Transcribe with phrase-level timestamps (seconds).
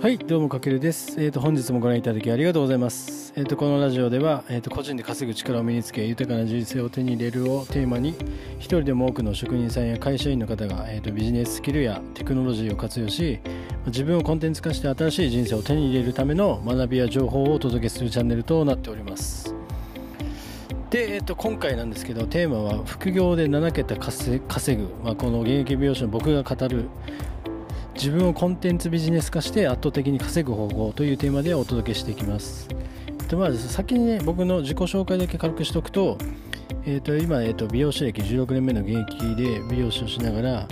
[0.00, 1.20] はい、どうもかけるです。
[1.20, 3.32] えっ、と本日もご覧いただきありがとうございます。
[3.34, 8.10] えっ、とこのラジオではえっ、と個人で稼ぐ力を身につけ豊かな人生を手に入れるをテーマに
[8.58, 13.40] 一人でも多くの職人さんや会社員の方がえっ、とビジネススキルやテクノロジーを活用し
[13.86, 19.52] 自分をコンテンツ化して新しい人生を手に入れるための学びや情報をお届けするチャンネルとなっております。
[20.90, 24.38] で、えっと今回なんですけどテーマは副業で7桁稼
[24.76, 26.88] ぐ、まあ、この現役美容師の僕が語る
[27.96, 32.68] 自分をコンテンツビジネス化して圧倒的に稼ぐ方法というテーマでお届けしていきます。
[33.28, 36.18] でまず先にね僕の自己紹介だけ軽くしておくと,、
[36.84, 40.68] えー、と今、えー、と美容師歴16年目の現役で美容師をしながら、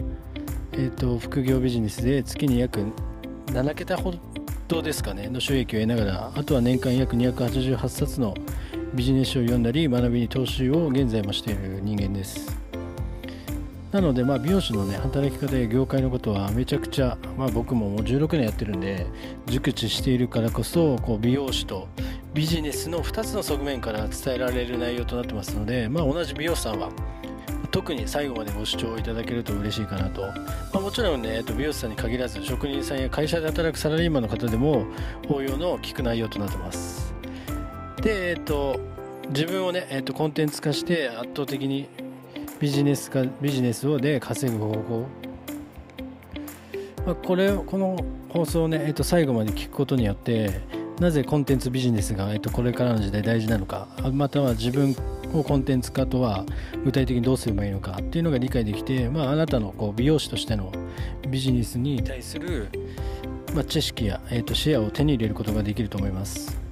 [0.73, 2.85] えー、と副業ビジネスで月に約
[3.47, 4.15] 7桁ほ
[4.69, 8.35] どですかねの収益を得ながらあとは年間約288冊の
[8.95, 12.64] ビジネス書を読んだり学びに投資を現在もしている人間です。
[13.95, 19.07] なので、まあ、美容師の、ね、働き方や業界のことはめちゃくちゃ、まあ、僕ももう16年やってるんで
[19.47, 21.87] 熟知しているからこそこう美容師と
[22.35, 26.91] ビジネスの2つの側面から伝えられる内容となってますので、まあ、同じ美容師さんは
[27.71, 30.33] 特に最後までご視聴いただけると嬉しいかなと、ま
[30.75, 34.87] あ、もちろんね、えっと、美容師さんに限らず職人さんや会社で働くサラリーマンの方でも
[35.29, 37.15] 応用の聞く内容となってます。
[38.03, 38.81] で、えっと、
[39.29, 41.89] 自分をね、えっと、コンテンツ化して圧倒的に
[42.65, 45.07] ビジネスかビジネスをで稼ぐ方法、
[47.05, 50.63] まあ、これこの放送をね、えっと、最後まで聞くことによって
[50.99, 54.97] なぜコンテンツビジネスが、えっと、これからの時代大事なのかまたは自分
[55.35, 56.47] をコンテンツ化とは
[56.87, 60.73] 具体的にどうすればいいのかっていうのが理解できて、まあ、あなたのこう美容師としての
[61.29, 62.71] ビジネスに対する、
[63.55, 66.64] まあ、知識や、えっと、視野を手に入れることができると思います。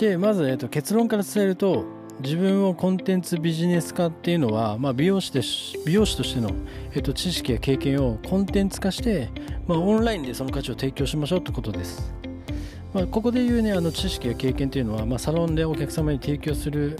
[0.00, 1.84] でまず、えー、と結論から伝えると
[2.22, 5.42] 自分をコンテンツビジネス化っていうのは、まあ、美容師で
[5.84, 6.52] 美容師としての、
[6.92, 9.28] えー、と知識や経験をコンテンツ化して、
[9.66, 12.14] まあ、オンラインでその価値を提供しましょうってことです、
[12.94, 16.96] まあ、ここで言う、ね、あの知識や経験っていうのは、まあ、サロンでお客様に提供する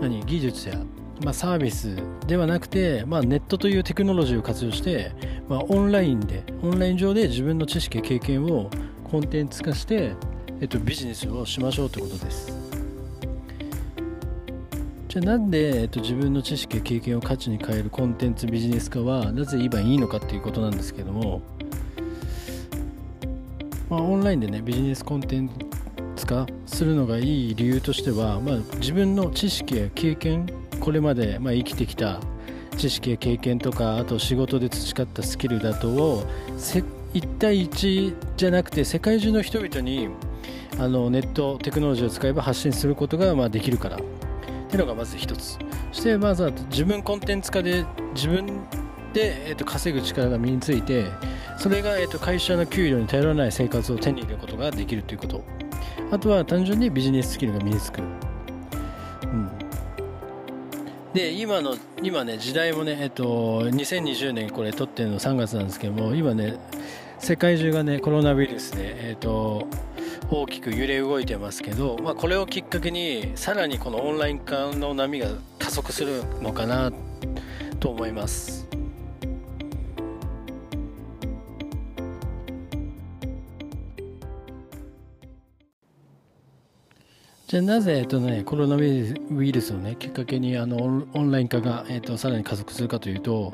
[0.00, 0.76] 何技術や、
[1.22, 1.94] まあ、サービス
[2.26, 5.12] ではなくて、まあ、ネットというテクノロジーを活用して、
[5.46, 8.70] まあ、オンラインでオンライン上で自分の知識や経験を
[9.10, 10.14] コンテンツ化して
[10.64, 12.50] えっと、ビジネスをしましょうということです。
[15.08, 21.42] じゃあなんで、えっと、自分の知識や経験を価値に変えるコンテンツビジネス化はなぜ今いいのかっていうことなんですけども、
[23.90, 25.50] まあ、オンラインでねビジネスコンテン
[26.16, 30.46] ツ化するのがいい理由としては、まあ、自分の知識や経験
[30.80, 32.20] これまで、まあ、生きてきた
[32.78, 36.24] 知識や経験とかあと仕事で培ったスキルだとを
[37.12, 40.08] 1対1じゃなくて世界中の人々に
[40.78, 43.96] あのネットテクノロジーを使えば発信することがまあできるから。
[43.96, 44.00] っ
[44.68, 45.58] ていうのがまず一つ。
[45.92, 48.46] そしてまずは自分コンテンツ化で自分
[49.12, 51.06] で、えー、と稼ぐ力が身について
[51.58, 55.64] それが、えー、と会社の給料に頼らない生活を手に入れることができるということ。
[56.10, 59.50] あとは単純にビジネススキルが身につく、うん、
[61.12, 66.56] で今の今ね時代もねえっ、と2020年これ撮ってるの3月なんですけども今ね
[67.18, 69.66] 世界中がねコロナウイルスでえっ、と
[70.30, 76.92] 大きく揺れ動いてますけど、まあ、これをきっかけにさらにこのオンライン化の波が加速するのかな
[77.78, 78.66] と思います。
[87.46, 93.52] じゃあなぜ、えっとね、コロナウイルスを、ね、きっかけにあのオンライン化が、えっと、さらに加速するかというと、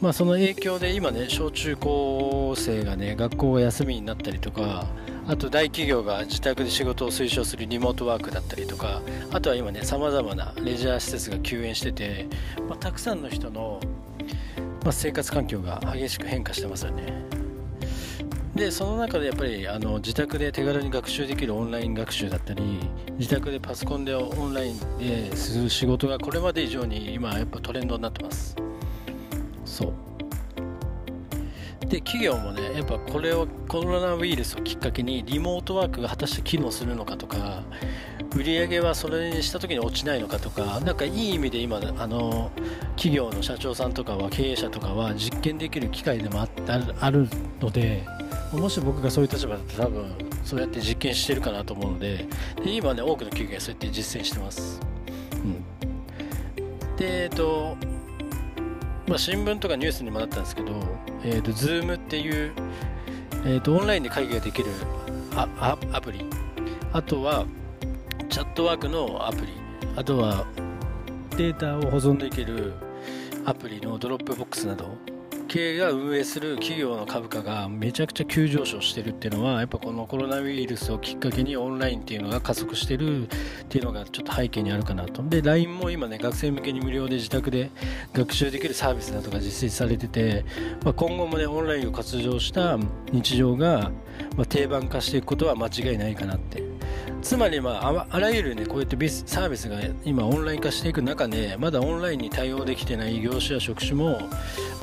[0.00, 4.86] まあ、その影響で今ね小中高生がね学校が休みになったりとか
[5.28, 12.26] あと大企業が自宅で仕事を推奨するリモートワークだったりとかあとは今ねさまざまなレジャー施設が休園してて、
[12.66, 13.78] まあ、たくさんの人の、
[14.82, 17.12] まあ、生活環境が激しく変化してますよね。
[18.54, 22.80] でその中でやっぱりあの自宅で手軽に学習できるオンライン学習だったり
[23.18, 28.56] 自宅でパソコンでオンラインでする仕事がこれまで以上に今やっぱトレンドになってます。
[29.64, 29.92] そう。
[31.88, 37.62] で企業もねやっぱこれをコロナウイルスをきっかけにリモートワークが果たして機能するのかとか
[38.36, 42.50] 売り上げはそれにした時に落ちないのかとかなんかいい意味で今あの
[42.96, 46.48] 企業の社長さんとかは経営者とかは実験できる機会でもあ
[47.00, 47.26] ある
[47.60, 48.04] ので
[48.52, 50.12] もし僕がそういう立場だったら多分
[50.44, 52.26] そうやって実験してるかなと思うので
[52.62, 54.80] で今ね多くの企業がそうやって実践してます、
[55.32, 57.76] うん、でえっと
[59.08, 60.72] まあ、新聞とかニュースにもなったんですけど、
[61.24, 62.52] えーと、Zoom っていう、
[63.44, 64.68] えーと、オンラインで会議ができる
[65.34, 66.26] アプリ。
[66.92, 67.46] あとは
[68.28, 69.52] Chatwork のアプリ。
[69.96, 70.46] あとは
[71.36, 72.74] データを保存できる
[73.46, 74.96] アプリの Dropbox など。
[75.48, 83.30] 系が運営する企業の株価がめちゃくちゃ急上昇してるっていうのはやっぱこのコロナウイルスをきっかけにオンラインっていうのが加速してるっ
[83.68, 85.22] ていうのがちょっと背景にあるかなと。
[85.22, 87.70] で LINE も今ね学生向けに無料で自宅で
[88.12, 90.44] 学習できるサービスなどが実施されてて、
[90.84, 92.78] まあ、今後もねオンラインを活用した
[93.10, 93.90] 日常が、
[94.48, 96.77] 定番化していくことは間違いないかなって。
[97.22, 104.18] つまり、まあ、あらゆる、ね、こうやってビスサービスが今オンライン化していく中でまだオンラインに対応できてない業種や職種も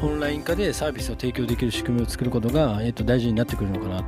[0.02, 4.04] オンライン化でサービスを提供できる仕組みを作ることが、えー、と大事になってくるのかな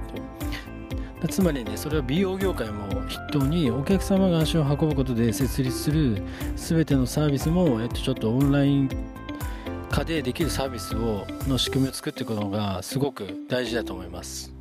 [1.22, 6.22] とつまりねそれは美容業界も筆頭にお客様が足を運ぶことで設立する
[6.56, 8.90] 全てのサービスも、えー、とちょっとオンライン
[9.90, 14.57] 化でできるサービスをの仕組みを作っていくのがすごく大事だと思います。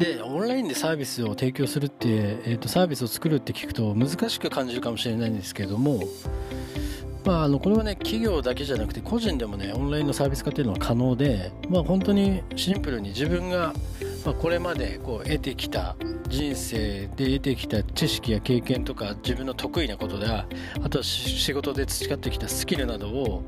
[0.00, 6.00] でオンラインでサービスを提供するって、えーと、サービスを作るって聞くと難しく感じるかもしれないんですけれども、
[7.26, 13.74] まあ、あのこれはね企業だけじゃなくて個人でもねオンラインのサービス化っていうのは可能で、まあ、本当にシンプルに自分が、
[14.24, 15.94] まあ、これまでこう得てきた
[16.30, 20.46] 人生で得てきた知識や経験とか自分の得意なことだ
[20.82, 23.44] あとは仕事で培ってきたスキルなどを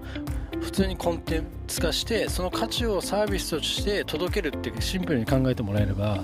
[0.63, 6.23] 普通にコンテンツ化してその価値をサービスとして届けるってシンプルに考えてもらえれば、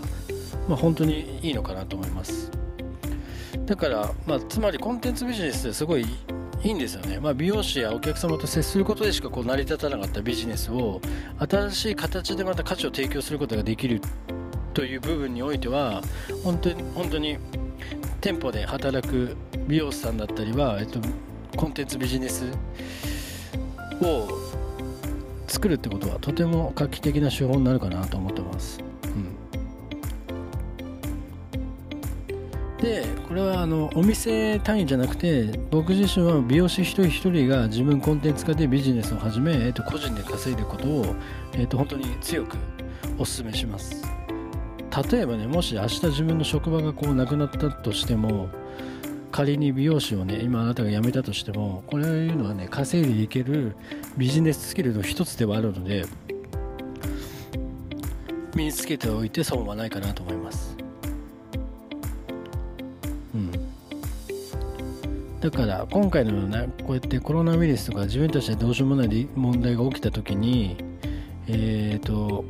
[0.69, 2.51] まあ、本当にいいのかなと思います。
[3.67, 6.07] だから、まあ、つまりコンテンツビジネスってすごい
[6.63, 11.01] いいんですよね、まあ、美容師やお客様と接することでしかこう成り立たなかったビジネスを
[11.39, 14.01] 新しい形でまた価値を提供することができる
[14.75, 16.03] という部分においては
[16.43, 17.39] 本当に本当に
[18.21, 19.37] 店舗で働く
[19.69, 21.01] 美容師さんだったりは、えっと、
[21.57, 22.45] コンテンツビジネス
[24.03, 24.29] を
[25.47, 28.81] 作るってことはとても画期的な手法になるかなと思ってます。
[32.79, 41.15] うん、でこれはあのお店単位じゃなくて僕自身は美容師一人一人が自分コンテンツ化でビジネスを始め、えー、と個人で稼いでいくことを、
[41.55, 42.57] えー、と本当に強く
[43.19, 44.03] お勧めします
[45.11, 48.49] 例えばねもし明日自分の職場がこうなくなったとしても
[49.31, 53.77] 仮に美容師をね今あなたが辞めたとしてもこれいうのはね稼いでいける
[54.17, 56.07] ビジネススキルの一つではあるので
[58.55, 60.77] 身につけておいて損はないかなと思います。
[63.35, 63.53] うん。
[65.41, 70.77] だから今回のようなこうやってコロナウイルスとか自分たちでどうしようもない問題が起きた時に
[71.47, 72.45] えっ、ー、と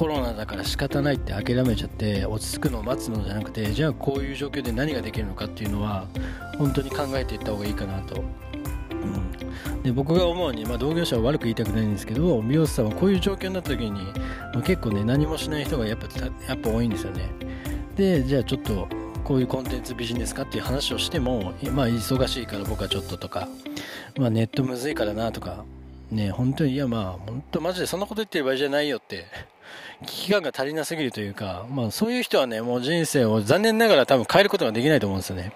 [0.00, 6.06] コロナだから仕方ないって諦めちゃって落ち着くのを待つのじゃなくてじゃあこういう状況で何ができるのかっていうのは
[6.56, 8.24] 本当に考えていった方がいいかなと、
[9.74, 13.90] うん、で僕が思うに、まあ、同業者は悪く言いたくないんですけど美容師さんはこういう状況になった時に、
[14.54, 16.06] まあ、結構ね何もしない人がやっぱ
[16.48, 17.28] やっぱ多いんですよね。
[17.96, 18.88] でじゃあちょっと
[19.22, 23.48] こういうコンテンツビジネスかっていう話をしてもまあ忙しいから僕はちょっととか、
[24.16, 25.66] まあ、ネットむずいからなとか
[26.10, 29.26] ね本当にいやまあ本当マジでそんなこと言ってる場合じゃないよって
[30.06, 35.52] 危機感が足りなすぎるというか、まあそういう人はね、もう人生を残念ながら多分変えることができないと思うんですよね。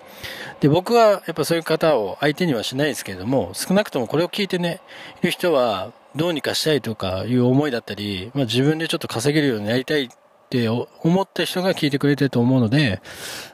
[0.60, 4.80] で、僕はやっぱそういう方を相手にはしないですけれども、少なくともこれを聞いてね、
[5.22, 10.10] いる人はどうにかしたいとかいう思いだったり、まあ自分でちょっと稼げるようになりたい
[10.44, 10.86] って思
[11.22, 13.00] った人が聞いてくれてると思うので、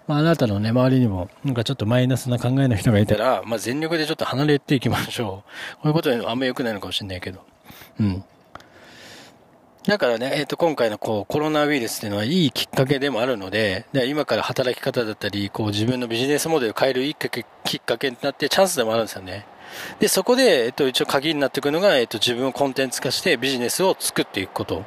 [0.07, 5.75] まあ、あなたのね、周りにも、なんかちょっとマイナスな考えの人がいたら、まあ、全力でちょっと離れていきましょう。
[5.77, 7.41] こういうことはあんま良くないのかもしれないけど。
[8.01, 8.25] うん。
[9.87, 19.47] だからね、えっ、ー、と、今回のこう、コロナウイルスっていうのはいいきっかけでもあるので、で今から働き方だったり、こう、自分のビジネスモデルを変えるいいきっかけになってチャンスでもあるんですよね。
[19.99, 24.85] で、そこで、えっ、ー、と、一応鍵になってくるのが、えっ、ー、と、自分をコンテンツ化してビジネスを作っていくこと。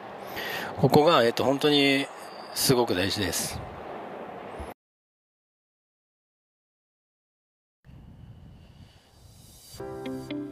[0.77, 2.05] ここが、えっ、と、本当に
[2.55, 3.59] すごく大事です。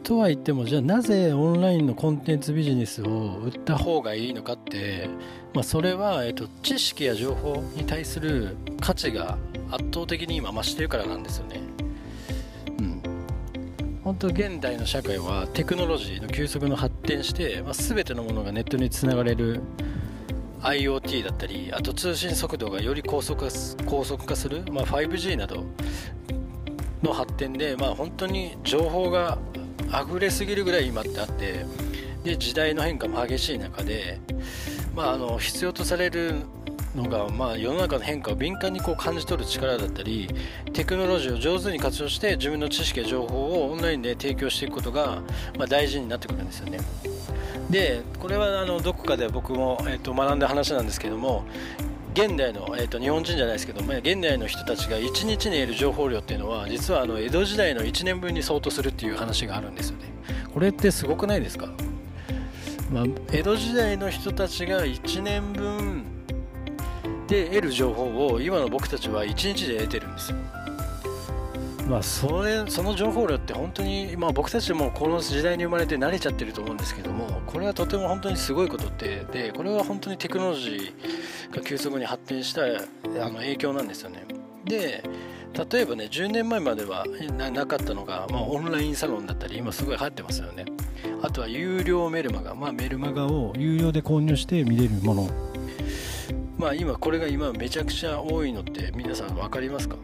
[0.02, 5.08] とは言ってもじゃあなぜオンラインのコンテンツビジネスを売った方がいいのかって、
[5.54, 9.38] まあ、それは、えっと、知識や情報に対する価値が
[9.70, 11.60] 圧倒的に今増してるからなんですよね。
[12.78, 13.02] うん、
[14.02, 19.62] 本当現代の社会はテクノロジーの急速の発展して、まあ、全てのものがネットにつながれる
[20.62, 23.50] IoT だったりあと通信速度がより高速化
[23.84, 25.64] 高速化する、まあ、5G など
[27.02, 29.38] の発展で、まあ、本当に情報が
[29.88, 31.66] 溢れすぎるぐらい今ってあって
[32.22, 34.20] で時代の変化も激しい中で、
[34.94, 36.42] まあ、あの必要とされる
[36.94, 40.28] のが、まあ、世の中の変化を敏感にこう感じ取る力だったり
[40.72, 45.22] テクノロジーを上手に活用して自分の知識や情報をオンラインで提供していくことが、
[45.58, 46.78] まあ、大事になってくるんですよね。
[47.72, 51.44] でこれはあのどこかで僕も、えー、と学んだ話なんですけども
[52.12, 60.12] 現代の、えー、と日本人じゃないですけど、まあ、現代の人たちが1日に得る情報量っていうのは実はあの江戸時代の1年分に相当するっていう話があるんですよね。
[60.52, 61.68] これってすごくないですか？
[62.92, 66.04] まあ、江戸時代の人たちが1年分
[67.26, 70.36] で得る情報を今の僕たちは1日で得てるんですよ。
[71.88, 84.24] まあそれその情報量って本当に、まあ、僕たちもこの時代に生まれて慣れちゃってると思うんですけどもこれはとても本当にすごいことってでこれは本当にテクノロジーが急速に発展したあの影響なんですよね。
[84.64, 85.02] で
[85.70, 87.04] 例えばね10年前までは
[87.52, 90.64] なかったのが、まあ、オンラインサロンだったり今すごい流行ってますよね。
[91.20, 95.28] あとは有料メルマガ、まあ、メルマガを有料で購入して見れるもの。
[96.56, 99.96] まあ今これが今めちゃくちゃ多いのって皆さん分かりますか？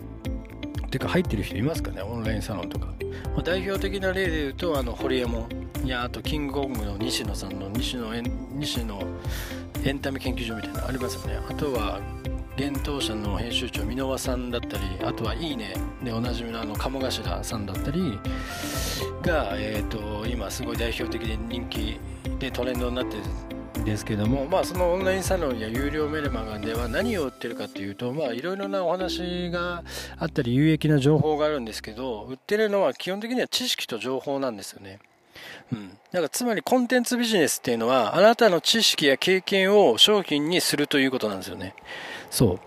[0.89, 2.03] てか入ってる人いますかね？
[2.03, 2.87] オンラインサロンとか、
[3.35, 5.49] まあ、代表的な例で言うとあのホリエモ
[5.85, 8.21] ンやあとキングコングの西野さんの西野
[8.53, 9.03] 西野
[9.85, 11.41] エンタメ研究所みたいなのありますよね。
[11.49, 12.01] あとは
[12.59, 18.19] 幻冬舎の編集長箕輪さんだったりあとはいいねでおなじみのあの鴨頭さんだったり
[19.23, 22.01] が、えーと、今すごい代表的で人気
[22.41, 23.17] でトレンドになって
[23.85, 29.83] ですけども、まあ、そのオンラインサロンや有料メルマガでは何を売ってるかっていうといろいろなお話が
[30.19, 34.99] あったり有益な情報があるんですけど売ってるのは基本的には知識と情報なんですよね。
[35.73, 41.75] うん、だからつまりコンテンツビジネスっていうのはあなたの知識や経験を商品にするということなんですよね。
[42.31, 42.61] そう。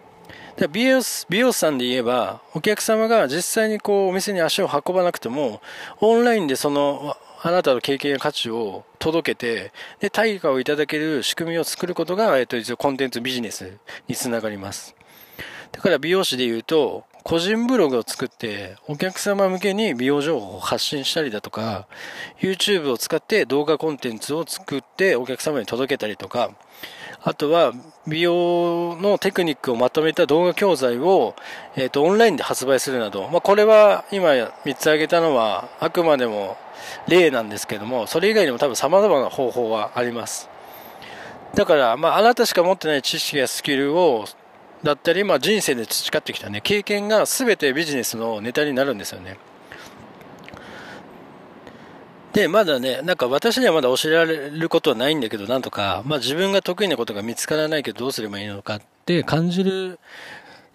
[0.59, 5.61] で美容美容師さんで言えば、お客様が実際にこうお店に足を運ばなくても、
[5.99, 14.95] オンラインでそのあなたの経験や価値を届けて、で、対価をいただける仕組みを作ることが、えっと、一応コンテンツビジネスにつながります。
[15.71, 21.87] だから美容師で言うと、個人ブログを作って、お客様向けに美容情報を発信したりだとか、
[22.39, 26.51] YouTube を使って動画コンテンツを作ってお客様に届けたりとか、
[27.23, 27.73] あとは
[28.07, 31.35] 美容のテクニックをまとめた動画教材を、
[31.75, 36.57] えっ、ー、と、オンラインで発売するなど、まあ、これは今3つ挙げたのはあくまでも
[37.07, 40.49] 例なんですけども、それ以外にも多分様々な方法はあります。
[41.55, 44.25] だから、まあ、あなたしか持ってない知識やスキルを、
[44.83, 49.37] だったり、まあ、人生で培ってきたね、経験が全てビジネスのネタになるんですよね。
[52.33, 59.99] で、まだね、なんか私にはまだ教えられることはないんだけど、なんとか、まあ自分が得意なことが見つからないけどどうすればいいのかって感じる、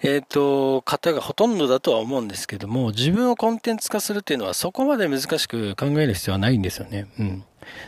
[0.02, 7.06] えっ、ー、と、方がほとんどだとは思うんですけども、自分をコンテンツ化するっていうのはそこまで難しく考える必要はないんですよね。
[7.18, 7.44] うん。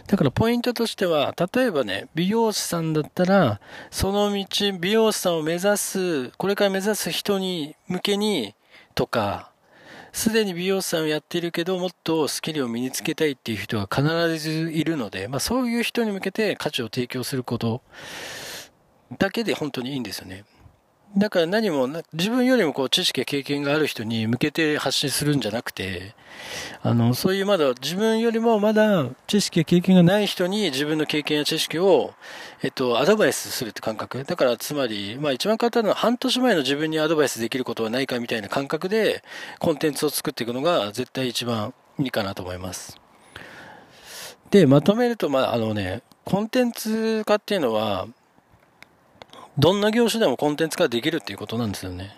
[0.06, 3.60] だからポイントとしては、例えばね、美容師さんだったら、
[3.90, 4.46] その道、
[4.78, 8.54] 美容師さんを目指す、これから目指す人に向けに、
[8.94, 9.50] とか、
[10.12, 17.82] すでに美容師さんをやっているけど、もっとスキルを身につけたいっていう人が必ずいるので、まあそういう人に向けて価値を提供すること
[19.18, 20.44] だけで本当にいいんですよね。
[21.16, 26.14] だから何も、自分よりもこう知識や経験がある人に向けて発信するんじゃなくて、
[26.82, 32.12] あの、そういうまだ自分よりもまだ知識や経験がない人に自分の経験や知識を、
[32.62, 34.22] えっと、アドバイスするって感覚。
[34.24, 39.24] だからつまり、まあ一番簡単なのは半年前の自分にアドバイスできることはないかみたいな感覚で
[39.58, 43.00] コンテンツを作っていくのが絶対一番いいかなと思います。
[44.50, 48.06] で、まとめると、まああのね、コンテンツ化っていうのは、
[49.58, 52.14] どんな業種でもコンテンツ化できるっていうことなんですよね。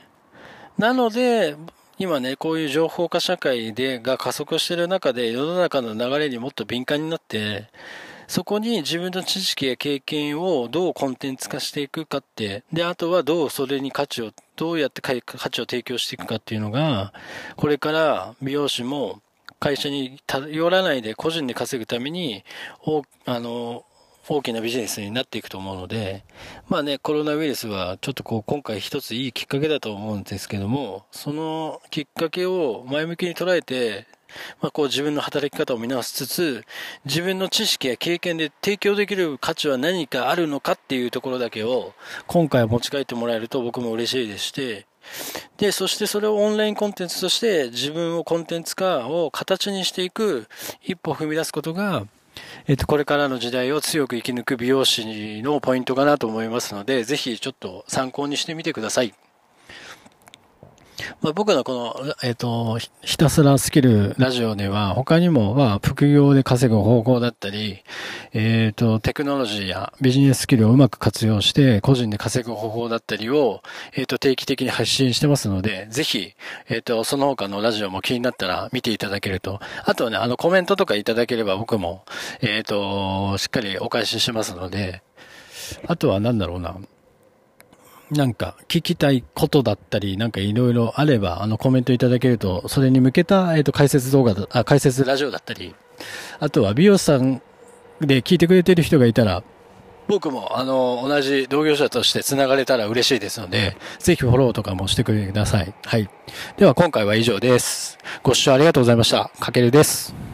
[0.79, 1.57] なので、
[1.99, 7.69] 今ね、こういう情報化社会でが加速してる中で、世の中の流れにもっと敏感になって、
[8.29, 15.15] そこに自分の知識や経験をどうコンテンツ化していくかって、で、あとはどうそれに価値を、どうやって価
[15.51, 17.13] 値を提供していくかっていうのが、
[17.57, 19.21] これから美容師も
[19.59, 22.45] 会社に頼らないで個人で稼ぐために、
[23.27, 23.85] あの、
[24.29, 26.25] 大きなビジネスになっていくと思うので、
[26.69, 34.07] まあね、コロナウイルスはちょっとこう今回一ついいきっかけだと思うんですけども、そのきっかけを前向きに捉えて、
[34.61, 36.65] まあ、こう自分の働き方を見直しつつ、
[37.05, 41.95] 自分の知識や経験で提供できる価値は何かあるのかっていうところだけを、
[42.27, 44.87] 今回持ち帰ってもらえると僕も嬉しいでして、
[45.57, 50.47] で、そしてそれをオンラインコンテンツとして自分をコンテンツ化を形にしていく
[50.83, 52.07] 一歩を踏み出すことが、
[52.67, 59.15] えっと、これからの時代を強く生き抜く美容師のポイントかなと思いますので、ぜひちょっと参考にしてみてください。
[61.21, 67.83] まあ、僕のこの、えっ、ー、と、ひたすらスキルラジオでは、他にも、まあ、副業で稼ぐ方法だったり、
[68.33, 73.63] えっ、ー、と、テクノロジーやビジネススキルをうまく活用して、個人で稼ぐ方法だったりを、
[73.95, 76.33] えっ、ー、と、定期的に発信してますので、ぜひ、
[76.69, 82.05] えっ、と、その他のラジオも気になったら見ていただけると、あとはね、あの、コメントとかいただければ僕も、
[82.41, 85.03] えっ、と、しっかりお返ししますので、
[85.87, 86.77] あとは何だろうな。
[88.11, 95.75] なんか聞きたいことだったり、なんかいろいろあれば、あのコメントいただけると、それに向けた、えっ、と、解説動画だ、あ、解説ラジオだったり、
[96.41, 97.41] あとは美容師さん
[98.01, 99.43] で聞いてくれてる人がいたら、
[100.09, 105.73] 僕も、あの、同じ同業者として繋がれたら嬉しいですので、ぜひフォローとかもしてくれてください。
[105.85, 106.11] はい。
[106.57, 107.97] では今回は以上です。
[108.25, 109.31] ご視聴ありがとうございました。
[109.39, 110.30] かけるです。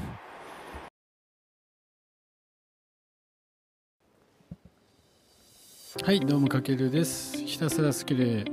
[6.04, 7.42] はいどうもかけるです。
[7.44, 8.44] ひたすら好きで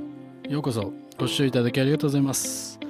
[0.48, 0.92] ようこそ。
[1.16, 2.80] ご視聴いただきありがとうございます、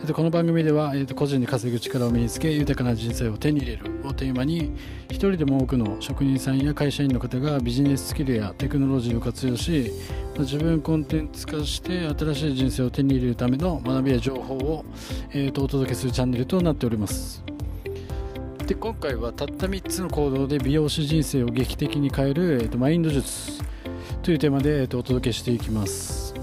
[0.00, 4.76] えっと、この番組では、えっと、個人で稼ぐ力を身につけ豊かな人生を手に入れるをテーマに
[5.08, 9.92] 一人でも多くの職人さんや会社員の方がビジネススキルやテクノロジーを活用し
[10.38, 14.84] 自分コンテンツ化して新しい人生を手に入れるための学びや情報を、
[15.32, 17.42] えっと、お届けするチャンネルとなっております。
[18.66, 23.69] で今回はたった3つの行動で美容師人生を劇的に変える、えっと、マインド術。
[24.22, 26.34] というテーマで、えー、とお届けしていきます、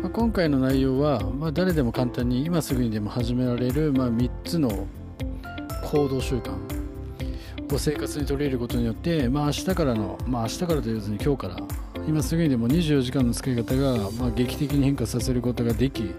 [0.00, 4.86] まあ、今回の内容は、まあ、誰でも簡単に今すぐにでも始められる、まあ、3つの
[5.90, 6.52] 行動習慣
[7.74, 11.56] を生活に取り入れることによって、まあ、明日からの、まあ、明日からと言わずに今日から
[12.06, 16.10] 今すぐにでも24時間の使い方が、まあ、劇的に変化させることができ、ま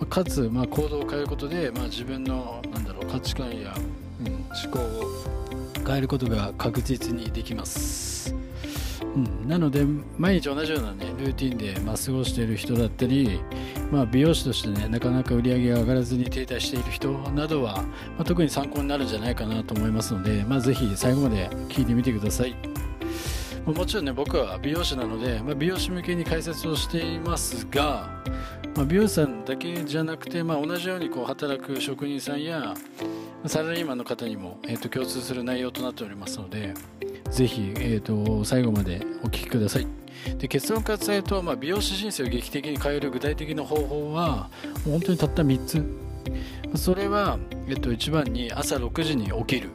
[0.00, 3.74] あ、かつ、まあ、行動を変えることで、まあ、自分のなんだろう価値観や、
[4.20, 8.35] うん、思考を変えることが確実にできます。
[9.16, 9.86] うん、なので
[10.18, 13.40] 毎日同じような、ね、ルーティンで、まあ、過ごしている人だったり、
[13.90, 22.54] まあ、美容師としてねなかなか売り上げが上がらずに停滞している人などは、まあ、特に参考になるんじゃないかなと思いますので、まあ、ぜひ最後まで聞いてみてください。
[23.64, 28.22] もちろんね僕は美容師なので、まあ、美容師向けに解説をしていますが、
[28.76, 32.74] まあ、美容師さんだけじゃなくて、まあ、同じようにこう働く職人さんや
[33.46, 36.74] サラリーマンの方にも、えーと、共通する内容となっておりますので、
[37.30, 39.86] ぜひ、えーと、最後までお聞きください。
[40.38, 44.50] で結論から伝えると、まあ、美容師人生を劇的に変える具体的な方法は
[44.84, 45.84] 本当にたった3つ。
[46.74, 49.70] それは、えっと、1番に朝6時に起きる。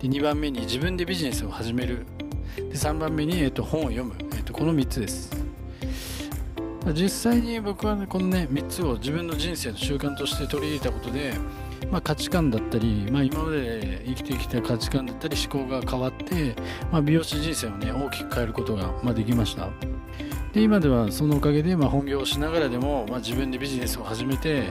[0.00, 2.06] で2番目に自分でビジネスを始める。
[2.56, 5.42] で3番目に、えっと、本を読む、えっと、この3つです。
[6.94, 11.34] 実際に僕は、ね、このね3つを自分の人生の習慣として取り入れたことで
[11.90, 16.54] まあ、価値観だったり、まあ、今まで生きてきた価値観だったり思考が変わって、
[16.90, 19.68] まあ、美容師人生をね大きく変えることが、ま、できました。
[20.52, 24.64] で今ではそのおかげで、ま、本業をしながらでも、ま、自分でビジネスを始めて、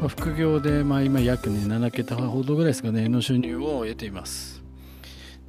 [0.00, 4.62] ま、副業で、まあ、今約、ね、7桁ほどぐらいですかねの収入を得ています。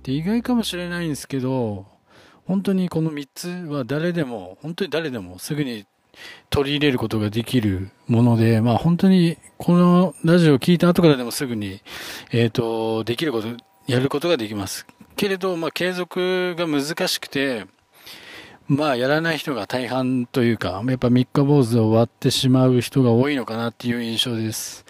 [0.04, 1.86] で意外かもしれないんですけど
[2.46, 5.86] 本当にこの3つは誰でも本当に誰でもすぐに
[6.50, 11.82] 取り入れることができるもので、まあ本当にこのラジオを聞いた後からでもすぐに、
[12.32, 13.48] えっ、ー、と、できること、
[13.88, 14.86] やることができます。
[15.16, 17.66] けれど、まあ継続が難しくて、
[18.68, 24.86] まあやらない人が大半というか、やっぱ三日坊主を割ってしまう人が多いのかなっていう印象です。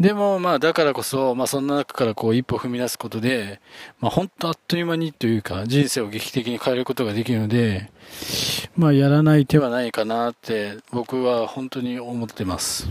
[0.00, 3.60] でも、まあ、だからこそ、まあ、そんな中からこう、一歩踏み出すことで、
[4.00, 7.90] まあ、本当あっという間にというか、人生を劇的に変えることができるので、
[8.76, 12.88] まあ、やらない手はないかなって、僕は本当に思ってます。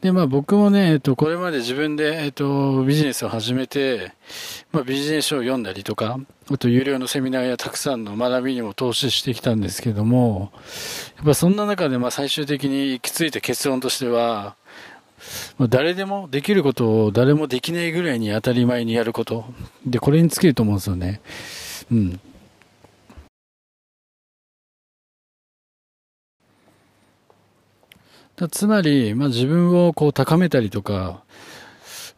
[0.00, 4.12] で、まあ僕もね、えっと、これまで自分で、えっと、ビジネスを始めて、
[4.72, 6.18] まあビジネス書を読んだりとか、
[6.50, 10.52] あと有料のセミナーやたくさんの学びにも投資してきたんですけども、
[11.16, 14.56] やっぱそんな中で、まあ最終的に行き着いた結論としては、
[15.68, 19.44] 誰でもできることを誰もできないぐらいに当たり前にやること。
[19.86, 21.20] で、これに尽きると思うんですよね。
[21.90, 22.20] うん。
[28.48, 31.22] つまり、まあ、自分をこう高めたりとか、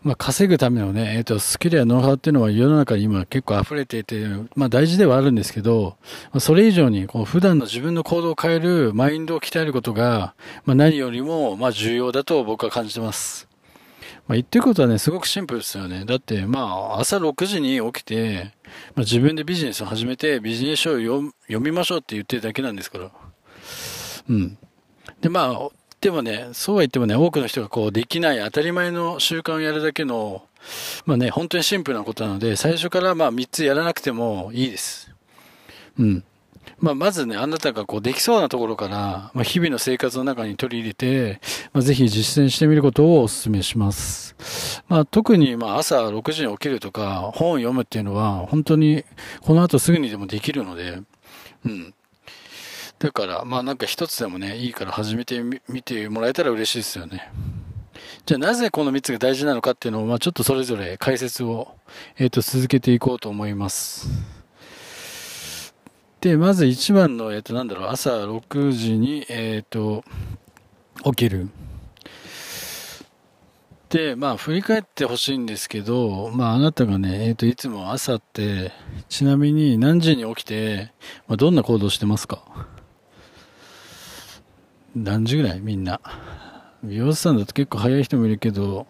[0.02, 5.96] まあ、稼ぐためのね、えっ、ー、と、スキルやノウハウっていうのは世の中に今結構溢れていて、まあ大事ではあるんですけど、
[6.32, 10.34] まあそれ以上に、こう、普段の自分の行動を変えるマインドを鍛えることが、
[10.64, 13.48] まあ何よりも、まあ重要だと僕は感じてます。
[14.26, 16.04] まあ言ってることはね、すごくシンプルですよね。
[16.04, 18.52] だって、まあ朝6時に起きて、
[18.96, 23.10] まあ自分でビジネスを始めて、ビジネス書を読みましょうって言ってるだけなんですから。
[24.28, 24.58] うん。
[25.20, 25.68] で、まあ、
[26.02, 30.42] でもね、そうは言ってもね、多くの人がこうできない当たり前の習慣をやるだけの、
[31.06, 35.14] まあね、本当にシンプルなことなので、最初からまあ3つやらなくてもいいです。
[36.00, 36.24] うん。
[36.80, 41.40] まあ、まずね、あなたがこうできそうなところから、まあ、日々の生活の中に取り入れて、
[41.72, 44.34] まあ、ぜひ実践してみることをお勧めします。
[44.88, 49.04] まあ、特に、まあ、朝6時に起きるとか、本を読むっていうのは、本当に、
[49.42, 50.98] この後すぐにでもできるので、
[51.64, 51.94] うん。
[53.02, 57.32] だから、まあ、なんか一つでもね、いいから始めてみてもらえたら嬉しいですよね。
[58.26, 61.74] じゃあなぜこの3つが大事なのかっていうのを、まあ、ちょっとそれぞれ解説を、
[62.16, 64.08] えっ、ー、と、続けていこうと思います。
[66.20, 70.04] で、まず一番の、えっ、ー、と、なんだろう、朝6時に、えっ、ー、と、
[71.02, 71.48] 起きる。
[73.88, 78.70] で、まあ、振り返ってほしいんですけど、まあ、あなたがね、えっ、と、いつも朝って、
[79.08, 80.92] ちなみに何時に起きて、
[81.26, 82.70] まあ、どんな行動してますか？
[84.94, 86.00] 何時ぐらいみんな。
[86.82, 88.86] 美容師さんだと結構早い人もいるけど、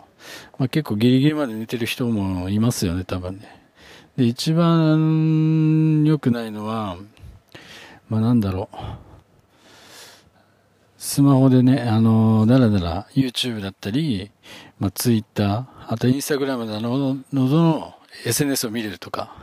[0.58, 3.62] まあ、結構ギリギリまで寝てる人もいますよね、多分ね。
[4.16, 6.96] で、一番良くないのは、
[8.08, 8.76] まあなんだろう。
[10.98, 14.30] スマホでね、あの、だらだら YouTube だったり、
[14.78, 19.34] まあ Twitter、あと Instagram などの SNS を見るとか、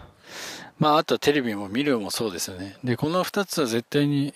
[0.78, 2.78] まああとはテレビも見るもそうですよね。
[2.84, 4.34] で、この二つは絶対に、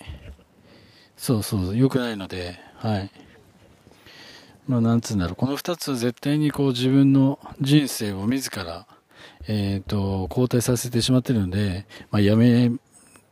[1.24, 3.10] そうそう良くないので、はい。
[4.68, 8.86] まあ、なんつうんだろう、この二つ絶対にこう自分の人生を自ら、
[9.48, 12.70] えっ、ー、と、交代させてしまってるので、まあ、やめ、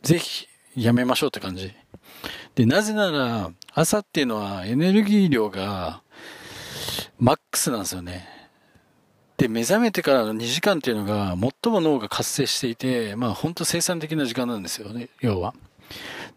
[0.00, 1.70] ぜひ、やめましょうって感じ。
[2.54, 6.00] で、なぜなら、朝っていうのはエネルギー量が、
[7.18, 8.26] マックスなんですよね。
[9.36, 15.52] で、目覚めてからの2時間っていうのが、最も脳が活性していて、まあ、本当生産的な時間なんですよね、要は。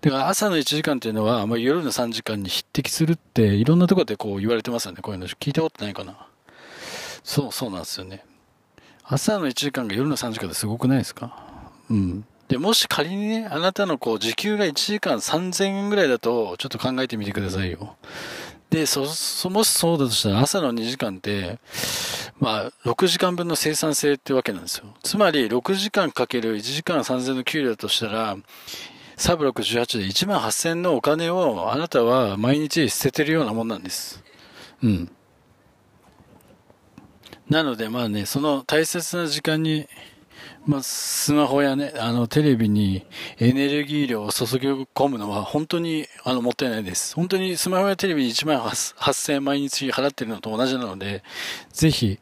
[0.02, 5.00] だから朝の1時間っていうのは、まあ、夜の3時間に匹敵するって、いろんなところでこう言われてますよね。
[5.02, 6.28] こういうの聞いたことないかな。
[7.24, 8.24] そう、そうなんですよね。
[9.04, 11.72] 朝の1時間が夜の3時間ってすごくないですか？
[11.89, 12.26] うん。
[12.48, 17.96] で、もし仮にね、あなたのこう、時給が1時間3000円ぐらいだと、ちょっと考えてみてくださいよ。
[18.70, 21.60] で、そ、そ、もしそうだとしたら朝の2時間って、
[22.39, 24.86] まあ、6時間分の生産性ってわけなんですよ。
[25.02, 28.38] つまり、6時間かける1時間3000の給料だとしたら、
[29.17, 34.23] サブ618で1万8000のお金をあなたは毎日捨ててるようなもんなんです。
[34.84, 35.12] うん。
[37.49, 39.88] なのでまあね、その大切な時間に、
[40.65, 43.06] まあ、スマホやね、あの、テレビに
[43.39, 47.15] エネルギー量を注ぎ込むのは本当に、あの、もったいないです。
[47.15, 51.23] 本当にスマホやテレビに1万8000円毎日払ってるのと同じなので、
[51.71, 52.19] ぜひ、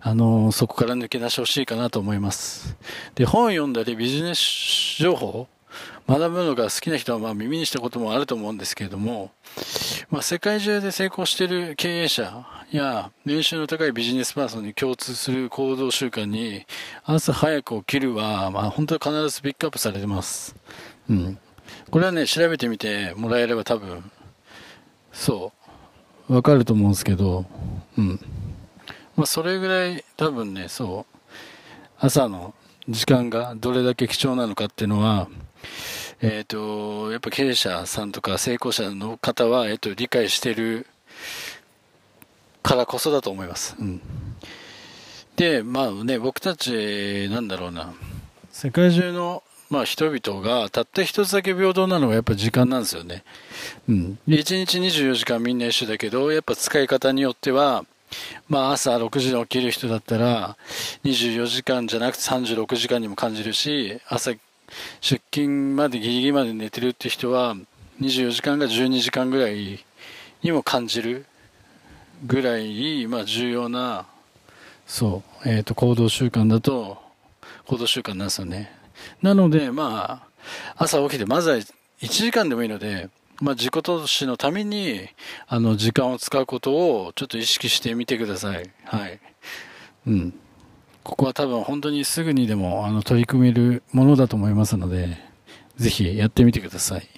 [0.00, 2.76] あの、そこから抜け出してほしいかなと思います。
[3.14, 5.48] で、本を読んだりビジネス情報
[6.08, 9.32] 学ぶのが好きな人はまあ耳にしたこともあると思うんですけれども、
[10.08, 16.64] まあ、世界中で成功している経営者や年収の高いビジネスパーソンに共通する行動習慣に
[17.04, 20.54] 朝早く起きるは、まあ、本当は必ずピックアップされてます。
[21.10, 21.38] うん。
[21.90, 24.10] これはね、調べてみてもらえれば多分、
[25.12, 25.52] そ
[26.28, 27.46] う、わかると思うんですけど、
[27.98, 28.20] うん。
[29.16, 31.16] まあ、それぐらい多分ね、そう、
[31.98, 32.54] 朝の
[32.88, 35.28] 時間がどれだけ貴重なのかっていうのは、
[36.22, 40.86] えっ、ー、と、やっぱ経営者さんとか成功者の方は、えっ、ー、と、理解してる
[42.62, 43.76] からこそだと思います。
[43.78, 44.00] うん。
[45.36, 47.94] で、まあね、僕たち、なんだろうな、
[48.50, 53.24] 世界中の、まあ人々がたった一つだけ平等なのがやっぱ時間なんですよね。
[53.88, 54.18] うん。
[54.28, 57.84] 1日24時間みんな一緒だけど、やっぱ使い方によっては、
[58.48, 60.56] まあ朝6時に起きる人だったら
[61.04, 64.32] 24時間じゃなくて36時間にも感じるし朝
[65.00, 67.56] 出勤までギリギリまで寝てるって人は
[68.00, 69.84] 24時間が12時間ぐらい
[70.42, 71.26] にも感じる
[72.24, 74.06] ぐらい、まあ、重要な
[74.86, 76.98] そう、えーと、行動習慣だと
[77.66, 78.70] 行動習慣なんですよね。
[79.20, 80.22] なのでま
[80.76, 81.66] あ朝起きてまずは1
[82.00, 83.08] 時間でもいいので、
[83.40, 85.08] まあ、自己投資のために
[85.48, 88.70] あの時間を使うことをちょっと意識してみてください。
[88.84, 89.18] はい。
[90.06, 90.34] うん。
[91.06, 95.16] ここは多分本当にすぐにでもあの取り組めるものだと思いますので、
[95.76, 97.08] ぜひやってみてください。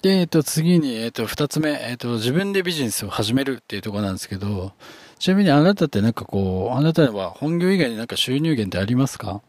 [0.00, 4.74] で、えっと、次に、えっと、二つ目、えっと、自分でビジネスを始めるっていうところなんですけど、
[5.18, 9.42] ちなみにあなたってなんかこう、あなたは本業以外になんか収入源ってありますか？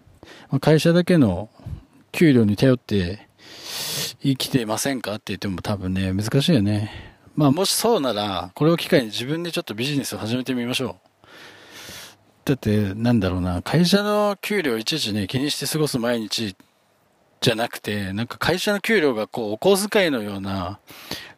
[0.60, 1.50] 会社だけの
[2.12, 3.28] 給料に頼って
[4.24, 5.14] 生きていませんか？
[5.14, 7.13] って言っても多分ね、難しいよね。
[7.36, 11.10] まあもしそうなら、これを機会に自分でちょっとビジネスを始めてみましょう。
[12.46, 16.56] だって、なんだろうな、会社の給料いちいちね、気にして過ごす毎日
[17.42, 20.80] じゃなくて、なんか会社の給料がこう、お小遣いのような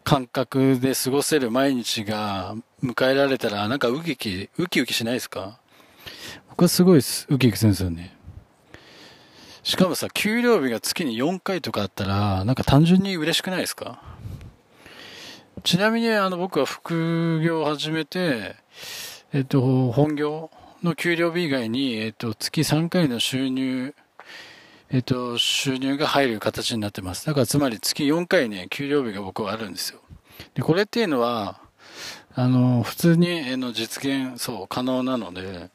[0.04, 5.60] 感覚で過ごせる毎日が迎えられたら、なんかウキウキ、ウキウキしないですか？
[6.50, 8.18] 僕はすごいウキウキするんですよね。
[9.64, 14.02] しかもさ、給料日が月に4回とかあったら、なんか単純に嬉しくないですか？
[15.66, 18.56] ちなみに、あの、僕は副業を始めて、
[19.34, 20.52] えっと、本業
[20.84, 23.96] の給料日以外に、えっと、月3回の収入、
[24.92, 27.26] えっと、収入が入る形になってます。
[27.26, 30.02] だからつまり月4回ね、給料日が僕はあるんですよ。
[30.54, 31.60] で、これっていうのは、
[32.36, 35.72] あの、普通に、えの、実現、そう、可能なので、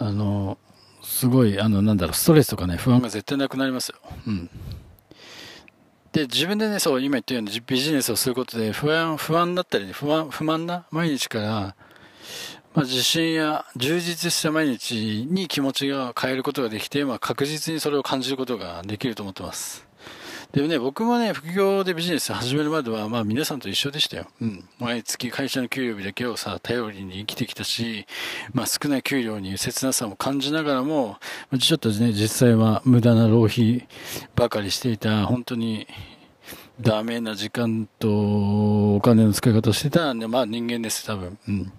[0.00, 0.58] あの、
[1.04, 3.98] すごい、あの、なんだろう、ストレスとかね、不安が絶対なくなりますよ。
[4.26, 4.50] うん。
[6.12, 11.76] で、自分でね、そう、今言ったようにビジネスをすることで、不安、不安だったり、ね、不安、不満な毎日から、
[12.72, 19.89] まあ、自信や充実した毎日に気持ちが変えることができて、まあ、確実にそれを感じることができると思ってます。
[20.52, 24.26] でもね、僕もね、副業でビジネス始めるまでは、まあ皆さんと一緒でしたよ。
[24.40, 24.68] うん。
[24.80, 28.06] 毎月会社の給料日だけをさ、頼りに生きてきたし、
[28.52, 31.18] まあ少ない給料に切なさも感じながらも、
[31.60, 33.86] ちょっとね、実際は無駄な浪費
[34.34, 35.86] ばかりしていた、本当に
[36.80, 41.38] ダメな時間とお金の使い方をしてたんで、まあ人間です、多分。
[41.46, 41.72] うん。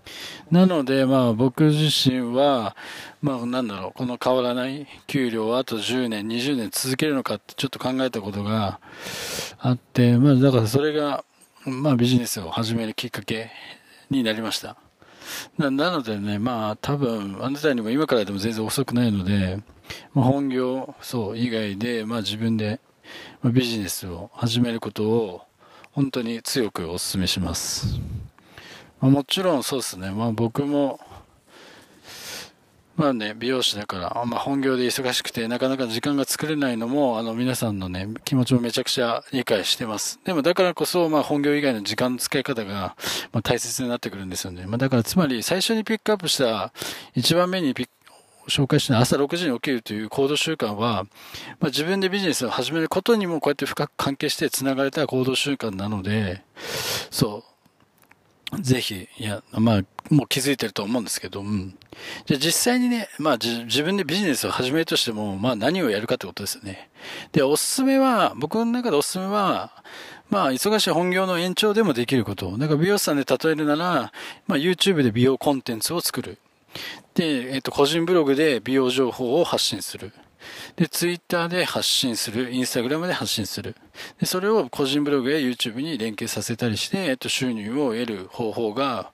[0.51, 2.75] なので、まあ僕自身は、
[3.21, 8.79] まあなんだろう、この変わらない給料をあと10年、20年続けるのかってちょっと考えたことが
[9.59, 11.23] あって、まあだからそれが、
[11.65, 13.49] まあビジネスを始めるきっかけ
[14.11, 14.75] になりました。
[15.57, 19.59] ななのでね、まあ多分、あなたにも今からでも全然遅くないので、
[20.13, 22.79] まあ、本業、そう、以外で、まあ自分で
[23.43, 25.41] ビジネスを始めることを
[25.91, 28.00] 本当に強くお勧めします。
[29.00, 31.00] まあ、もちろんそうですね、まあ、僕も、
[32.95, 40.19] まあね、美容師だから、ま、本業で忙しくてなかなか時間が作れないのも、あの皆さんのね、気持ちもめちゃくちゃ理解してます。
[40.24, 42.95] でもだからこそ、まあ本業以外の時間の使い方が、
[43.32, 44.67] まあ、大切になってくるんですよね。
[44.67, 46.71] まあだからつまり最初にピックアップした
[47.15, 47.91] 一番目にピック
[48.47, 51.06] 紹介した朝6時に起きるという行動習慣は、
[51.60, 56.43] まあ、自分でビジネスを始めることにもこうやって深く関係して繋がれた行動習慣なので、
[57.10, 57.51] そう、
[58.60, 59.82] ぜひ、いや、まあ、
[60.13, 61.77] もう気づいてると思うんですけど、うん。
[62.25, 66.89] じゃ実際にね、まあ自分でビジネスを始めるとしても、まあ何をやるかってことですよね。
[67.32, 69.71] で、おすすめは、僕の中でおすすめは、
[70.30, 72.58] まあ、忙しい本業の延長でもできること。
[72.58, 74.12] だか美容師さんで例えるなら、
[74.47, 76.38] まあ YouTube で美容コンテンツを作る。
[77.13, 80.12] で、えっと、個人ブログで美容情報を発信する。
[80.75, 82.51] で、ツイッターで発信する。
[82.51, 83.75] インスタグラムで発信する。
[84.19, 89.12] で、それを個人ブログや YouTube に連携させたりして、えっと、収入を得る方法が、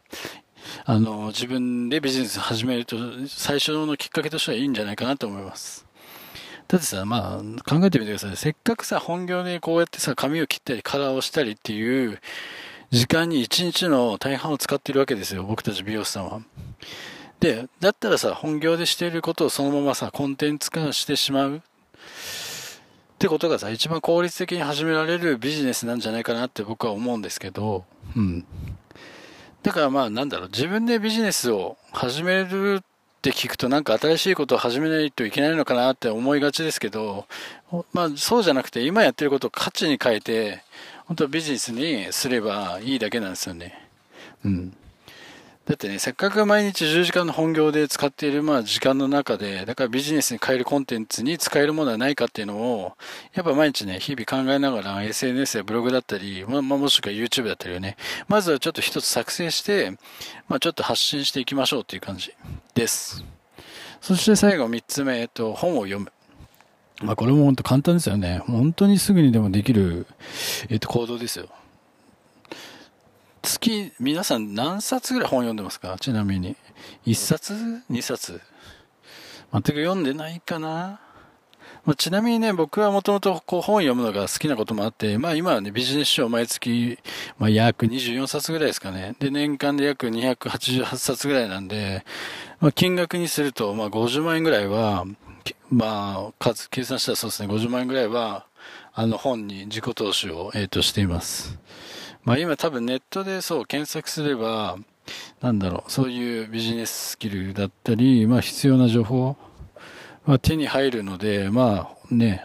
[0.85, 5.85] あの、自分でビジネス始めると、最初のきっかけとしてはいいんじゃないかなと思います。
[6.67, 8.35] だってさ、まあ、考えてみてください。
[8.35, 12.19] せっかくさ、本業でこうやってさ、髪を切ったり、カラーをしたりっていう
[12.91, 15.43] 時間に一日の大半を使っているわけですよ。
[15.43, 16.41] 僕たち美容師さんは。
[17.39, 21.61] で、だったらさ、本業でしていることをそのままさ、コンテンツ化してしまうっ
[23.19, 28.45] てことがさ、一番効率的に始められるビジネスなんじゃないかなって僕は思うんですけど、うん。
[29.63, 32.83] だからまあなんだろう、自分でビジネスを始めるっ
[33.21, 37.27] て聞くとなんか新しいことを始めないといけないのかなって思いがちですけど、
[37.93, 40.63] まあそうじゃなくて今やってることを価値に変えて、
[41.05, 43.87] 本当ビジネスにすればいいだけなんですよね。
[44.45, 44.77] うん。
[45.67, 52.93] だってね、せっかく毎日10時間の本業で使っている、まあ、時間の中で、だからビジネスに変えるコンテンツに使えるものはないかっていうのを、
[53.33, 57.97] やっぱ毎日ね、日々考えながら SNS やブログだったり、まあ、もしくは YouTube だったりをね、
[58.29, 59.91] まずはちょっと一つ作成して、
[60.47, 62.33] まあ、ちょっと発信していきましょうっていう感じ
[62.73, 63.25] です。
[63.99, 66.13] そして最後3つ目、えっと、本を読む。
[67.01, 68.41] まあ、これも本当簡単ですよね。
[68.47, 70.07] 本当にすぐにでもできる、
[70.69, 71.49] えっと、行動ですよ。
[73.47, 75.97] 月、皆さん何冊ぐらい本読んでますか？
[75.99, 76.55] ちなみに。
[77.05, 77.53] 1冊
[77.89, 78.41] ?2 冊
[79.53, 80.99] 全く読んでないかな？
[81.85, 86.99] まあ、ちなみにね、僕はもともとこう本読むのが好きなこともあって、まあ今はね、ビジネス書毎月、
[87.39, 89.15] まあ約24冊ぐらいですかね。
[89.19, 92.03] で、年間で約288冊ぐらいなんで、
[92.59, 95.05] まあ金額にすると、まあ50万円ぐらいは、
[95.69, 98.47] まあ数、計算したらそうですね、50万円ぐらいは、
[98.93, 101.57] あの本に自己投資を、えっ、としています。
[102.27, 104.77] まあ今多分ネットでそう検索すれば、
[105.39, 109.37] なんだろう、そういうビジネススキルだったり、まあ必要な情報
[110.25, 112.43] は手に入るので、まあね、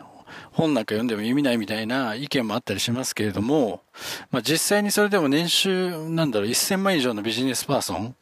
[0.53, 3.83] 本なんか読んでも意味ないみたいな意見もあったりしますけれども、
[4.31, 8.15] まあ実際にそれでも年収、なんだろう、1000万以上のビジネスパーソン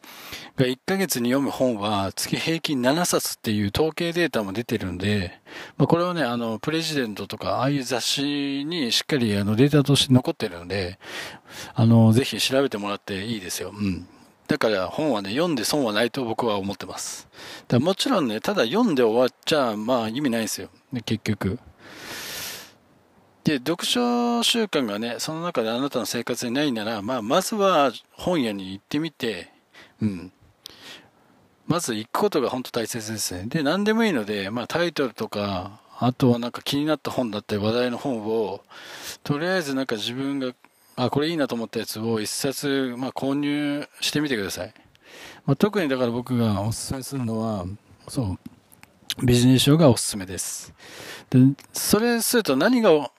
[0.57, 5.40] が1ヶ月に読む本は月平均7冊っていう統計データも出てるんで、
[5.77, 10.99] まあ、これはね、あの、プレジデントとか、ああいう雑誌にしっかりあのデータとして残ってるので、
[11.75, 13.73] あの、ぜひ調べてもらっていいですよ。
[13.75, 14.07] うん。
[14.51, 17.29] だから本はね、読んで損はないと僕は思ってます。
[17.69, 20.71] だもちろんね、ただ読んで終わっちゃ、まあ意味ないですよ。
[20.93, 21.61] ね、結局。
[23.44, 29.50] で、読書習慣がね、その中であなたの生活にないなら、まあ、まずは本屋に行ってみて、
[30.03, 30.33] うん。
[31.66, 33.44] まず行くことが本当大切ですね。
[33.46, 38.62] で、何でもいいので、まあ、タイトルとか、あとはなんか気になった本だったり話題の本を、
[39.22, 40.53] とりあえずなんか自分が、
[40.96, 44.74] あ、これいいなと思ったやつを一冊、まあ、購入してみてください。
[45.46, 47.64] まあ、特にだから僕がおすすめするのは、
[48.09, 48.37] そ
[49.18, 50.72] う、ビジネス書がおすすめです。
[51.31, 51.38] で、
[51.72, 53.11] それすると何が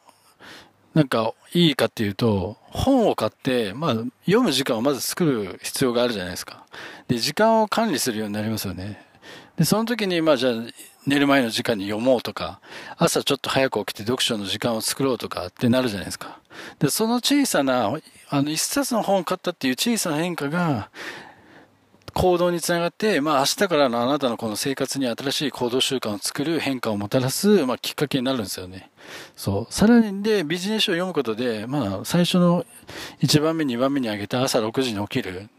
[0.94, 6.66] なんかいいかっていうと、本を買って、まあ、読む時間をまず作る必要があるじゃないですか。
[7.08, 9.06] で、時間を管理するようになりますよね。
[9.58, 10.54] で、その時に、まあ、じゃあ、
[11.08, 12.60] 寝る前の時間に読もうとか、
[12.98, 16.40] 朝ちょっと早く起きて読書の時間を作ろうとかってなるじゃないですか。
[16.80, 17.98] で、その小さな、
[18.30, 20.90] あの、一冊の本を買ったっていう小さな変化が、
[22.14, 28.91] 行動につながって、まあ明日からのあなたのこの生活に新しい行動習慣を作る変化をもたらす、まあきっかけになるんですよね。
[29.36, 29.74] そう。
[29.74, 32.66] さらにで、ビジネス書を読むことで、まあ最初の
[33.22, 35.50] 1番目、2番目に挙げた朝6時に起きる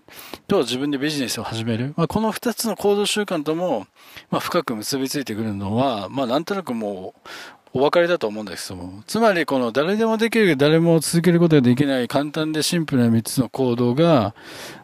[0.48, 1.94] と自分でビジネスを始める。
[1.96, 3.86] まあこの2つの行動習慣とも、
[4.30, 7.28] まあ深く結びついてくるのは、まあなんとなくもう、
[7.74, 9.02] お別れだと思うんですけども。
[9.06, 14.34] つまり、この誰でもできる、誰も続けることができない簡単でシンプルな3つの行動が、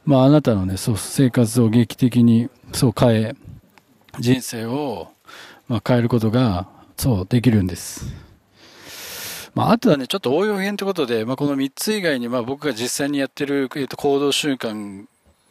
[0.07, 3.35] まあ、あなたのね、そう、生活を劇的に、そう変え、
[4.19, 5.09] 人生を、
[5.69, 8.07] まあ、変えることが、そう、できるんです。
[9.59, 15.05] まあ、あとはね、ちょっと応用編ということで、まあ、この3つ以外に、まあ、僕が実際にやってる、えっと、行動習慣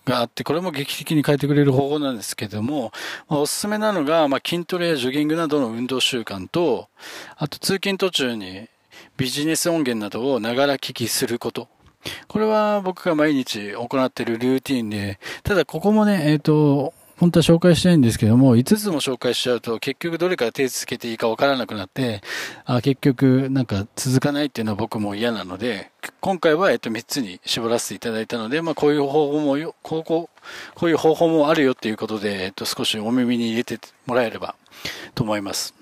[0.05, 2.93] があって、これも劇的に変えてくれる方法なんですけども、
[3.27, 6.87] まあ、おすすめなのが、まあ、筋トレやジョギングなどの運動習慣と、
[7.35, 8.69] あと通勤途中に
[9.17, 11.67] ビジネス音源などをながら聞きすること。
[12.29, 22.21] これは僕が毎日行っているルーティンで、ただここもね、えっ、ー、と、本当は紹介したいんですけども、5つも紹介しちゃうと結局どれから手つけていいかわからなくなって、
[22.65, 25.89] あ結局なんか続かないっていうのは僕も嫌なので、
[26.21, 34.55] 今回はえっと3つに絞らせていただいたので、まあこういう方法もよ、こうこう、こういう方法もあるよっていうことで、えっと少しお耳に入れてもらえれば
[35.15, 35.73] と思います。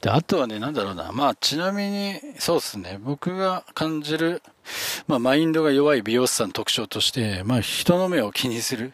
[0.00, 1.12] で、あとはね、なんだろうな。
[1.12, 2.98] まあ、ちなみに、そうですね。
[3.00, 4.42] 僕が感じる、
[5.06, 8.92] まあ、マインドが弱い美容師さんの特徴として、まあ、人の目を気にする。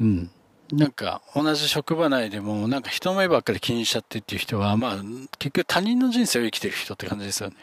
[0.00, 0.30] うん。
[0.72, 4.96] なんか、同じ職場内でも、なんか人の目ばっかり気にしちゃってっていう人は、まあ、
[5.38, 7.56] 結局他人の人生を生きてる人って感じですよね。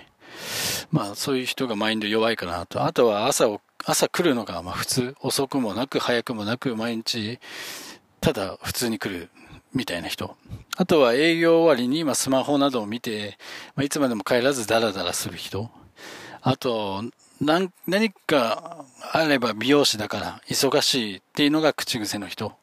[0.91, 2.83] まあ、そういう人がマインド弱いかなと。
[2.83, 7.39] あとは朝を、朝来るのが、まあ普通、遅くもなく、早くもなく、毎日、
[8.21, 9.29] ただ普通に来る、
[9.73, 10.35] みたいな人。
[10.77, 13.37] あとは営業終わりに、まあスマホなどを見て、
[13.75, 15.69] まあいつまでも帰らずダラダラする人。
[16.41, 17.03] あと、
[17.39, 22.53] 何、何かあれば美容師だから忙しいっていうのが口癖の人。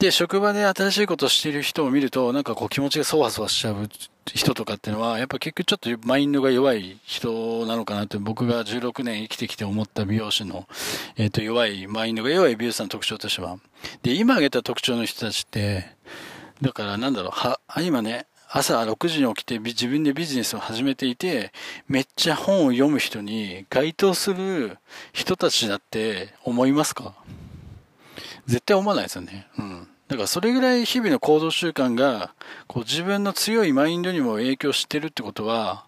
[0.00, 3.86] で、職場で新しいことをしている人を見ると、なんかこう気持ちがそわそわしちゃう
[4.26, 10.66] 人とかっていうのは、やっぱ結局ちょっとマインドが弱い人なのかなって僕が16年生きてきて思った美容師の、
[11.16, 13.58] えっ、ー、と弱い、マインドが弱い美容師さんの特徴としては。
[14.02, 15.94] で、今挙げた特徴の人たちって、
[16.62, 21.52] だからなんだろう、は、今ね、朝6時に起きて自分でビジネスを始めていて、
[21.86, 24.78] めっちゃ本を読む人に該当する
[25.12, 27.14] 人たちだって思いますか？
[28.46, 29.46] 絶対思わないですよね。
[29.56, 29.88] うん。
[30.08, 32.34] だからそれぐらい日々の行動習慣が、
[32.66, 35.86] こう自分の強いマインドにも影響してるってことは、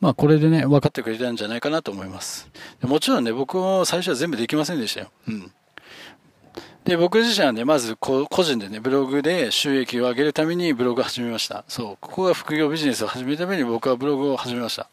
[0.00, 2.48] まあこれでね、分かってくれたんじゃないかなと思います。
[2.80, 5.10] もちろんね、僕も最初は全部できませんでしたよ。
[5.26, 5.52] うん。
[6.88, 11.62] で、僕自身はね、まず個人でね、ブログで収益を上げるためにブログを始めました。
[11.68, 14.88] そう、ここが副業ビジネスを始めるために僕はブログを始めました。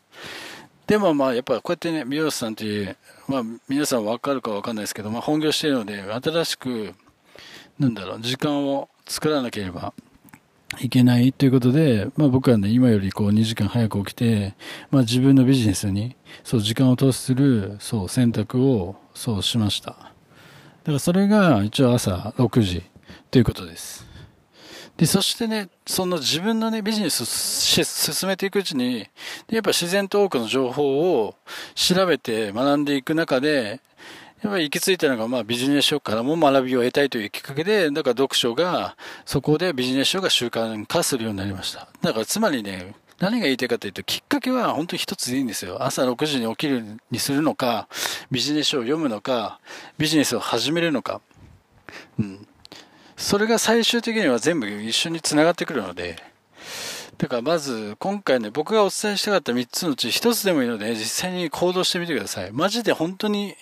[0.87, 2.97] でもまあやっぱこうやってね、美容師さんっていう、
[3.29, 6.93] まあ皆さんわかるかわかんないですけど、まあ本業しているので、新しく、
[7.79, 9.93] なんだろう、時間を作らなければ
[10.81, 14.53] いけないということで、まあ僕はね、今よりこう2時間早く起きて、
[14.91, 20.11] まあ自分のビジネスに、そう時間を投資する、そう選択を、そうしました。
[20.85, 22.83] だからそれが一応朝6時
[23.31, 24.05] ということです。
[24.97, 29.07] で、そしてね、その自分のね、ビジネスを進めていくうちに、
[29.49, 31.35] やっぱ自然と多くの情報を
[31.73, 33.81] 調べて学んでいく中で、
[34.43, 38.95] やっぱり行き着いたのが、まあビジネス書からも学びを得たいというきっかけで、だから読書が、
[39.25, 41.87] そこでビジネス書が習慣化するようになりました。
[42.03, 42.93] だからつまりね、
[43.25, 45.83] 何が言いたいかというと、きっかけは本当に一つでいいんですよ。
[45.83, 47.87] 朝6時に起きるにするのか、
[48.29, 49.59] ビジネス書を読むのか、
[49.97, 51.21] ビジネスを始めるのか。
[52.19, 52.47] うん。
[53.17, 56.17] それが最終的には全部一緒に繋がってくるので、
[57.17, 62.51] だからまず、今回ね、僕がお伝えしたかった3つのうち1つでもいいので、実際に行動してみてください。
[62.51, 63.55] マジで本当に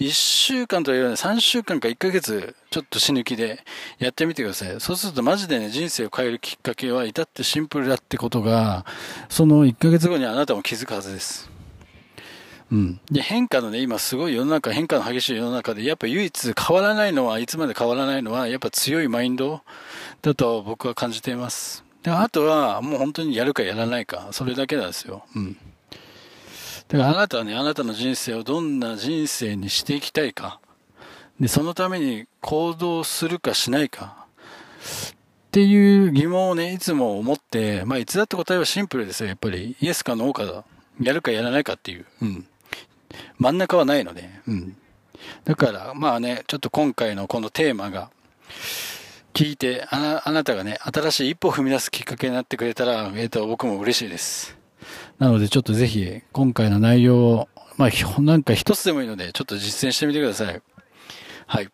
[0.00, 3.62] 1週間というより3週間か1ヶ月、ちょっと死ぬ気で
[3.98, 4.80] やってみてください。
[4.80, 8.86] そうするとマジでね、人生を変えるきっかけは至ってシンプルだってことが、
[9.28, 11.50] その1ヶ月後にあなたも気づくはずです。
[12.72, 13.00] うん。
[13.10, 19.60] で、変化のね、今すごい世の中、変化の激しい世の中で、やっぱ唯一変わらないのは、いつまで変わらないのは、やっぱ強いマインド
[20.22, 21.84] だと僕は感じています。
[22.02, 25.24] で、あとは、もう本当にやるかやらないか、それだけなんですよ。
[25.36, 25.56] うん。
[26.90, 30.60] だからあなたはね、あなたの人生をどんな人生にしていきたいか。
[31.38, 34.26] で、そのために行動するかしないか。
[35.10, 39.76] っていう疑問をね、いつも思って、まあ、いつだって答えはシンプルですよ、やっぱり。
[39.80, 40.64] イエスかノーかだ。
[41.00, 42.06] やるかやらないかっていう。
[42.22, 42.46] うん。
[43.38, 44.76] 真ん中はないので、うん。
[45.44, 48.10] だから、まあね、ちょっと今回のこのテーマが、
[49.32, 54.59] 聞いて、あな、あなたがね、新しい一歩を踏み出すきっかけになってくれたら、えっ、ー、と、僕も嬉しいです。
[55.18, 60.62] なので、ちょっとぜひ、今回の内容を、まあ、なんか一つでもいいので、ちょっと実践してみてください。
[61.46, 61.68] はい。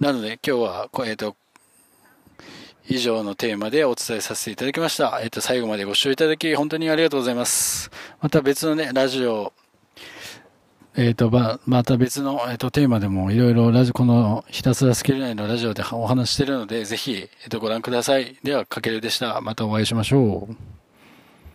[0.00, 1.36] なので、今日は、えっ、ー、と、
[2.88, 5.18] 以上のテーマでお伝えさせていただきました。
[5.22, 7.90] えっ、ー、と、最後までご視聴いただき、本当にありがとうございます。
[8.20, 9.52] また別のね、ラジオ、
[10.96, 18.36] えっ、ー、と、ま、また別の、えっ、ー、と、テーマでもいろいろラジ、このひたすらスキル内のラジオでお話しているので、ぜひ、えっ、ー、と、ご覧ください。
[18.42, 19.40] では、かけるでした。
[19.40, 20.77] またお会いしましょう。